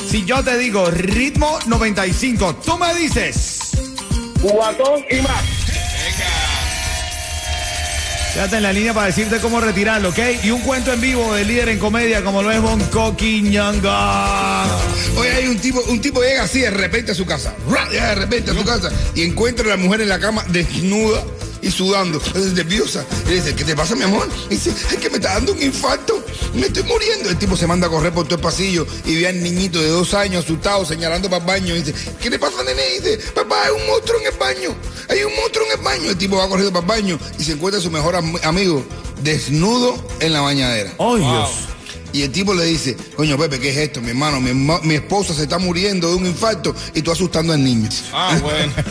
Si 0.08 0.26
yo 0.26 0.44
te 0.44 0.58
digo 0.58 0.90
ritmo 0.92 1.58
95, 1.68 2.56
tú 2.66 2.78
me 2.78 2.94
dices. 2.96 3.72
Cubatón 4.42 5.04
y 5.10 5.22
más. 5.22 5.61
Quédate 8.34 8.56
en 8.58 8.64
la 8.64 8.72
línea 8.72 8.94
para 8.94 9.08
decirte 9.08 9.40
cómo 9.40 9.60
retirarlo, 9.60 10.10
¿ok? 10.10 10.20
Y 10.44 10.52
un 10.52 10.62
cuento 10.62 10.94
en 10.94 11.02
vivo 11.02 11.34
del 11.34 11.50
líder 11.50 11.68
en 11.68 11.80
comedia 11.80 12.24
como 12.24 12.42
lo 12.42 12.50
es 12.50 12.62
Bonco 12.62 13.16
Quiñanga. 13.18 14.66
Hoy 15.18 15.28
hay 15.28 15.48
un 15.48 15.60
tipo, 15.60 15.82
un 15.90 16.00
tipo 16.00 16.22
llega 16.22 16.44
así 16.44 16.62
de 16.62 16.72
repente 16.72 17.12
a 17.12 17.16
su 17.16 17.26
casa, 17.26 17.54
de 17.92 18.16
repente 18.16 18.52
a 18.52 18.54
su 18.54 18.64
casa 18.64 18.90
y 19.16 19.24
encuentra 19.24 19.66
a 19.66 19.70
la 19.70 19.78
mujer 19.78 20.00
en 20.00 20.08
la 20.08 20.20
cama 20.20 20.46
desnuda, 20.48 21.22
y 21.62 21.72
sudando, 21.72 22.22
nerviosa. 22.54 23.06
Y 23.26 23.30
le 23.30 23.36
dice, 23.36 23.56
¿qué 23.56 23.64
te 23.64 23.76
pasa, 23.76 23.96
mi 23.96 24.04
amor? 24.04 24.28
Y 24.50 24.56
dice, 24.56 24.72
es 24.72 24.98
que 24.98 25.10
me 25.10 25.18
está 25.18 25.34
dando 25.36 25.54
un 25.54 25.62
infarto, 25.62 26.24
me 26.54 26.68
estoy 26.68 26.84
muriendo. 26.84 27.30
El 27.30 27.38
tipo 27.38 27.56
se 27.56 27.68
manda 27.68 27.88
a 27.88 27.90
correr 27.90 28.14
por 28.14 28.26
todo 28.26 28.36
el 28.36 28.42
pasillo 28.42 28.86
y 29.06 29.16
ve 29.16 29.28
al 29.28 29.42
niñito 29.42 29.80
de 29.82 29.90
dos 29.90 30.14
años 30.14 30.44
asustado 30.46 30.86
señalando 30.86 31.30
para 31.30 31.42
el 31.42 31.48
baño. 31.48 31.76
Y 31.76 31.82
dice, 31.84 31.94
¿qué 32.22 32.30
le 32.30 32.40
pasa, 32.40 32.64
nene? 32.64 32.82
Y 32.96 33.00
dice, 33.00 33.18
papá, 33.34 33.66
hay 33.66 33.72
un 33.72 33.86
monstruo 33.88 34.20
en 34.20 34.28
el 34.34 34.38
baño, 34.40 34.76
hay 35.10 35.24
un 35.24 35.36
monstruo 35.36 35.66
en 35.68 35.72
el 35.80 35.84
baño. 35.86 36.10
El 36.10 36.18
tipo 36.18 36.38
va 36.38 36.48
corriendo 36.50 36.72
para 36.74 36.96
el 36.96 37.02
baño 37.04 37.20
y 37.40 37.44
se 37.44 37.52
encuentra 37.54 37.80
a 37.80 37.84
su 37.84 37.92
mejor 37.92 38.16
am- 38.16 38.38
amigo 38.44 38.84
desnudo 39.22 39.96
en 40.20 40.34
la 40.34 40.42
bañadera. 40.42 40.94
¡Oh, 40.98 41.16
Dios! 41.18 41.50
Y 42.14 42.24
el 42.24 42.32
tipo 42.32 42.54
le 42.54 42.66
dice, 42.66 42.96
coño 43.16 43.38
Pepe, 43.38 43.60
¿qué 43.60 43.70
es 43.70 43.78
esto? 43.78 44.02
Mi 44.02 44.10
hermano, 44.10 44.42
mi, 44.42 44.96
esposa 44.96 45.34
se 45.34 45.44
está 45.44 45.58
muriendo 45.58 46.10
de 46.10 46.16
un 46.16 46.26
infarto 46.26 46.76
y 46.94 47.02
tú 47.02 47.12
asustando 47.12 47.54
al 47.54 47.64
niño. 47.64 47.90
Ah, 48.14 48.38
bueno. 48.42 48.74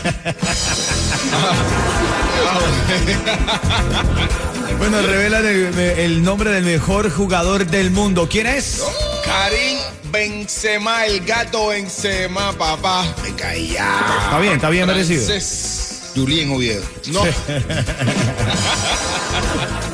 Bueno, 4.77 4.99
revelan 5.03 5.45
el, 5.45 5.77
el 5.77 6.23
nombre 6.23 6.49
del 6.49 6.63
mejor 6.63 7.11
jugador 7.11 7.67
del 7.67 7.91
mundo. 7.91 8.27
¿Quién 8.27 8.47
es? 8.47 8.81
Karim 9.23 9.77
Benzema, 10.11 11.05
el 11.05 11.23
gato 11.23 11.67
Benzema, 11.67 12.51
papá. 12.53 13.05
Me 13.21 13.35
caía. 13.35 13.87
Está 14.23 14.39
bien, 14.39 14.53
está 14.53 14.71
bien 14.71 14.87
merecido. 14.87 15.23
Francés. 15.23 15.91
Julián 16.15 16.51
Oviedo. 16.51 16.83
No. 17.07 17.21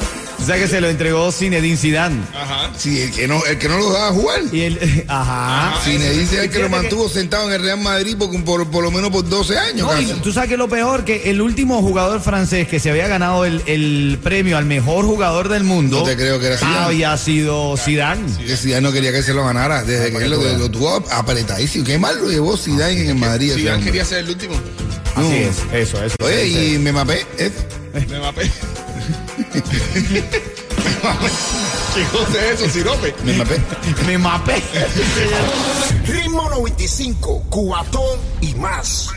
O 0.47 0.49
sea 0.49 0.57
que 0.59 0.69
se 0.69 0.79
lo 0.79 0.87
entregó 0.87 1.29
Zinedine 1.29 1.75
Zidane. 1.75 2.21
Ajá. 2.33 2.71
Sí, 2.77 3.01
el 3.01 3.11
que 3.11 3.27
no, 3.27 3.45
el 3.45 3.57
que 3.57 3.67
no 3.67 3.79
lo 3.79 3.91
dejaba 3.91 4.11
jugar. 4.13 4.39
Y 4.49 4.61
él, 4.61 5.03
ajá. 5.09 5.73
El 5.85 6.49
que 6.49 6.59
lo 6.59 6.69
mantuvo 6.69 7.09
sentado 7.09 7.49
en 7.49 7.55
el 7.55 7.61
Real 7.61 7.81
Madrid 7.81 8.15
por, 8.15 8.29
por, 8.45 8.65
por 8.71 8.81
lo 8.81 8.89
menos 8.89 9.09
por 9.09 9.27
12 9.27 9.57
años. 9.57 9.85
No, 9.91 10.01
y 10.01 10.05
casi. 10.05 10.21
tú 10.21 10.31
sabes 10.31 10.49
que 10.49 10.55
lo 10.55 10.69
peor, 10.69 11.03
que 11.03 11.29
el 11.29 11.41
último 11.41 11.81
jugador 11.81 12.21
francés 12.21 12.65
que 12.69 12.79
se 12.79 12.89
había 12.89 13.09
ganado 13.09 13.43
el, 13.43 13.61
el 13.65 14.19
premio 14.23 14.57
al 14.57 14.63
mejor 14.63 15.03
jugador 15.03 15.49
del 15.49 15.65
mundo 15.65 15.97
No 15.99 16.03
te 16.05 16.15
creo 16.15 16.39
que 16.39 16.47
era 16.47 16.57
Zidane. 16.57 16.77
había 16.77 17.17
sido 17.17 17.75
Zidane. 17.75 18.21
Que 18.37 18.55
Zidane 18.55 18.83
no 18.83 18.93
quería 18.93 19.11
que 19.11 19.23
se 19.23 19.33
lo 19.33 19.43
ganara 19.43 19.83
desde 19.83 20.13
que 20.13 20.23
él 20.23 20.31
lo, 20.31 20.41
lo 20.57 20.71
tuvo 20.71 21.03
apretadísimo. 21.11 21.83
Qué 21.83 21.99
mal 21.99 22.21
lo 22.21 22.29
llevó 22.31 22.55
Zidane 22.55 23.01
en 23.01 23.09
el 23.09 23.15
Madrid. 23.15 23.51
Zidane 23.53 23.83
quería 23.83 24.05
ser 24.05 24.19
el 24.19 24.29
último. 24.29 24.55
Así 25.13 25.33
es, 25.33 25.57
eso, 25.73 26.01
eso. 26.01 26.15
Oye, 26.23 26.75
y 26.75 26.79
me 26.79 26.93
mapé. 26.93 27.25
Me 28.09 28.19
mapé. 28.21 28.49
¿Qué 29.37 29.61
cosa 32.11 32.45
es 32.45 32.61
eso, 32.61 32.69
sirope? 32.69 33.15
Me 33.23 33.33
mapé. 33.33 33.59
Me 34.05 34.17
mapé. 34.17 34.61
Ritmo 36.05 36.49
95, 36.49 37.43
cuatón 37.49 38.19
y 38.41 38.53
más. 38.55 39.09